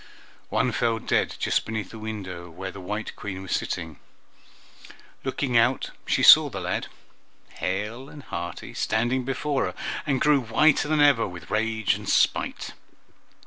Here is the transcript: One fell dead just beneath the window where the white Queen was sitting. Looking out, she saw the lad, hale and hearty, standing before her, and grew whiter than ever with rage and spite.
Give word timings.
One 0.49 0.71
fell 0.71 0.97
dead 0.97 1.35
just 1.37 1.63
beneath 1.63 1.91
the 1.91 1.99
window 1.99 2.49
where 2.49 2.71
the 2.71 2.79
white 2.81 3.15
Queen 3.15 3.43
was 3.43 3.51
sitting. 3.51 3.99
Looking 5.23 5.55
out, 5.59 5.91
she 6.07 6.23
saw 6.23 6.49
the 6.49 6.59
lad, 6.59 6.87
hale 7.57 8.09
and 8.09 8.23
hearty, 8.23 8.73
standing 8.73 9.25
before 9.25 9.65
her, 9.65 9.73
and 10.07 10.19
grew 10.19 10.39
whiter 10.41 10.87
than 10.87 11.01
ever 11.01 11.27
with 11.27 11.51
rage 11.51 11.93
and 11.93 12.09
spite. 12.09 12.73